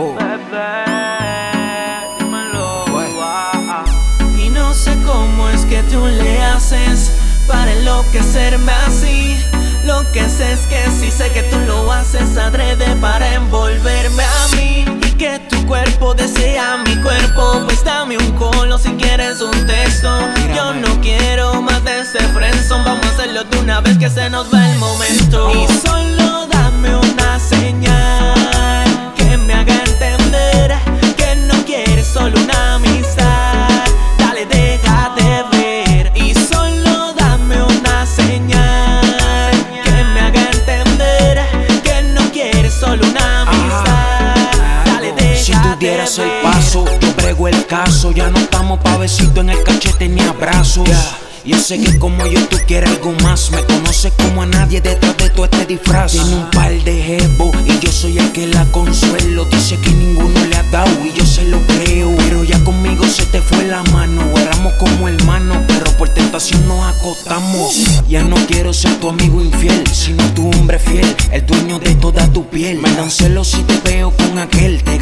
Oh. 0.00 0.14
Bebé, 0.14 0.84
dímelo. 2.20 2.84
Y 4.38 4.48
no 4.48 4.72
sé 4.72 4.96
cómo 5.04 5.48
es 5.48 5.64
que 5.64 5.82
tú 5.82 6.06
le 6.06 6.40
haces 6.40 7.10
para 7.48 7.72
enloquecerme 7.72 8.70
así. 8.86 9.36
Lo 9.84 10.08
que 10.12 10.28
sé 10.28 10.52
es 10.52 10.60
que 10.68 10.80
sí 11.00 11.10
sé 11.10 11.32
que 11.32 11.42
tú 11.42 11.58
lo 11.66 11.90
haces 11.90 12.36
adrede 12.36 12.94
para 13.00 13.34
envolverme 13.34 14.22
a 14.22 14.56
mí. 14.56 14.84
Y 15.02 15.10
que 15.16 15.40
tu 15.50 15.66
cuerpo 15.66 16.14
desea 16.14 16.76
mi 16.86 16.94
cuerpo. 17.02 17.62
Pues 17.64 17.82
dame 17.82 18.18
un 18.18 18.32
colo 18.36 18.78
si 18.78 18.90
quieres 18.90 19.40
un 19.40 19.66
texto. 19.66 20.16
Yo 20.54 20.74
no 20.74 21.00
quiero 21.00 21.60
más 21.60 21.82
de 21.82 22.02
ese 22.02 22.20
friendzone. 22.20 22.84
Vamos 22.84 23.04
a 23.04 23.08
hacerlo 23.08 23.42
de 23.42 23.58
una 23.58 23.80
vez 23.80 23.98
que 23.98 24.08
se 24.08 24.30
nos 24.30 24.48
ve 24.48 24.67
caso. 47.68 48.10
Ya 48.10 48.28
no 48.30 48.38
estamos 48.38 48.80
pa' 48.80 48.96
besito 48.96 49.40
en 49.42 49.50
el 49.50 49.62
cachete 49.62 50.08
ni 50.08 50.22
abrazos. 50.22 50.88
Yo 51.44 51.58
sé 51.58 51.80
que 51.80 51.98
como 51.98 52.26
yo 52.26 52.44
tú 52.48 52.56
quieres 52.66 52.90
algo 52.90 53.14
más. 53.22 53.50
Me 53.52 53.62
conoces 53.64 54.12
como 54.18 54.42
a 54.42 54.46
nadie 54.46 54.80
detrás 54.80 55.16
de 55.16 55.30
todo 55.30 55.44
este 55.44 55.66
disfraz. 55.66 56.12
Tiene 56.12 56.34
un 56.34 56.50
par 56.50 56.72
de 56.72 57.02
jebos 57.02 57.56
y 57.64 57.78
yo 57.78 57.92
soy 57.92 58.18
el 58.18 58.32
que 58.32 58.46
la 58.48 58.64
consuelo. 58.66 59.44
Dice 59.46 59.78
que 59.78 59.90
ninguno 59.90 60.44
le 60.44 60.56
ha 60.56 60.62
dado 60.64 60.90
y 61.04 61.12
yo 61.16 61.24
se 61.24 61.44
lo 61.44 61.58
creo. 61.66 62.14
Pero 62.18 62.44
ya 62.44 62.62
conmigo 62.64 63.06
se 63.06 63.24
te 63.26 63.40
fue 63.40 63.64
la 63.64 63.82
mano. 63.84 64.22
Éramos 64.36 64.74
como 64.74 65.08
hermanos, 65.08 65.58
pero 65.68 65.90
por 65.96 66.08
tentación 66.10 66.66
nos 66.66 66.84
acostamos. 66.84 68.02
Ya 68.08 68.22
no 68.24 68.36
quiero 68.46 68.72
ser 68.74 68.94
tu 68.96 69.08
amigo 69.08 69.40
infiel, 69.40 69.86
sino 69.92 70.22
tu 70.34 70.50
hombre 70.50 70.78
fiel, 70.78 71.06
el 71.30 71.46
dueño 71.46 71.78
de 71.78 71.94
toda 71.94 72.26
tu 72.28 72.46
piel. 72.48 72.78
Me 72.78 72.90
dan 72.92 73.10
celos 73.10 73.48
si 73.48 73.62
te 73.62 73.78
veo 73.88 74.10
con 74.10 74.38
aquel. 74.38 74.82
Te 74.82 74.97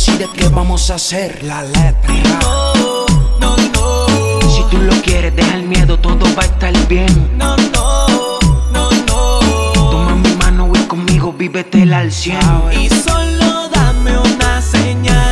decides 0.00 0.28
qué 0.34 0.48
vamos 0.48 0.90
a 0.90 0.94
hacer. 0.94 1.42
La 1.42 1.62
letra. 1.62 2.14
No, 2.40 3.06
no, 3.38 3.56
no. 3.74 4.50
Si 4.50 4.62
tú 4.70 4.78
lo 4.78 4.94
quieres, 5.02 5.36
deja 5.36 5.56
el 5.56 5.64
miedo, 5.64 5.98
todo 5.98 6.24
va 6.34 6.42
a 6.42 6.46
estar 6.46 6.88
bien. 6.88 7.36
No, 7.36 7.54
no, 7.74 8.38
no, 8.72 8.90
no. 9.06 9.40
Toma 9.74 10.16
mi 10.16 10.34
mano 10.36 10.72
y 10.74 10.78
conmigo 10.86 11.34
vívetela 11.34 11.98
al 11.98 12.12
cien. 12.12 12.40
Y 12.72 12.88
solo 12.88 13.68
dame 13.68 14.16
una 14.16 14.62
señal 14.62 15.29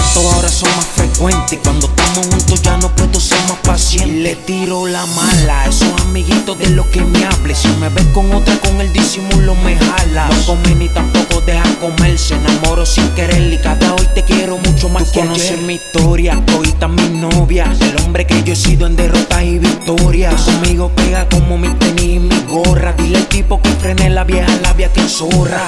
textos 0.00 0.24
ahora 0.34 0.48
son 0.48 0.68
más 0.76 0.86
frecuentes. 0.86 1.58
Cuando 1.62 1.86
estamos 1.86 2.26
juntos 2.26 2.62
ya 2.62 2.76
no 2.78 2.88
puedo 2.94 3.20
ser 3.20 3.38
más 3.48 3.58
paciente. 3.62 4.10
Le 4.10 4.36
tiro 4.36 4.86
la 4.86 5.04
mala 5.06 5.62
a 5.62 5.66
esos 5.66 5.88
amiguitos 6.02 6.58
de 6.58 6.70
lo 6.70 6.88
que 6.90 7.00
me 7.02 7.24
hable. 7.24 7.54
Si 7.54 7.68
me 7.80 7.88
ves 7.88 8.06
con 8.12 8.32
otra, 8.32 8.56
con 8.60 8.80
el 8.80 8.92
disimulo 8.92 9.54
me 9.56 9.76
jala. 9.76 10.28
No 10.28 10.46
come 10.46 10.74
ni 10.74 10.88
tampoco 10.88 11.40
deja 11.42 11.62
comer. 11.80 12.18
Se 12.18 12.34
enamoro 12.34 12.86
sin 12.86 13.08
querer 13.10 13.52
y 13.52 13.58
cada 13.58 13.94
hoy 13.94 14.06
te 14.14 14.24
quiero 14.24 14.58
mucho 14.58 14.88
más 14.88 15.04
Tú 15.04 15.12
que 15.12 15.20
conoces 15.20 15.52
ayer. 15.52 15.62
mi 15.62 15.74
historia, 15.74 16.42
ahorita 16.54 16.88
mi 16.88 17.08
novia. 17.08 17.72
El 17.80 17.96
hombre 18.02 18.26
que 18.26 18.42
yo 18.42 18.52
he 18.52 18.56
sido 18.56 18.86
en 18.86 18.96
derrotas 18.96 19.42
y 19.42 19.58
victorias. 19.58 20.42
Conmigo 20.42 20.90
pega 20.94 21.28
como 21.28 21.58
mi 21.58 21.68
tenis 21.74 22.16
y 22.16 22.18
mi 22.18 22.40
gorra. 22.48 22.92
Dile 22.92 23.18
al 23.18 23.26
tipo 23.26 23.60
que 23.60 23.70
frene 23.70 24.10
la 24.10 24.24
vieja 24.24 24.48
labia 24.62 24.92
que 24.92 25.02
zorra. 25.08 25.62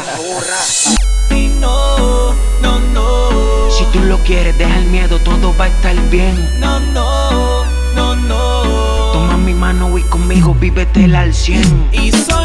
Quieres, 4.23 4.57
deja 4.59 4.79
el 4.79 4.87
miedo, 4.87 5.19
todo 5.21 5.55
va 5.57 5.65
a 5.65 5.69
estar 5.69 5.95
bien. 6.11 6.35
No, 6.61 6.81
no, 6.81 7.65
no, 7.95 8.17
no. 8.17 9.13
Toma 9.13 9.37
mi 9.37 9.55
mano 9.55 9.97
y 9.99 10.03
conmigo 10.03 10.55
vívetela 10.55 11.21
al 11.21 11.35
cien. 11.35 11.63
Y 11.93 12.11
solo 12.13 12.42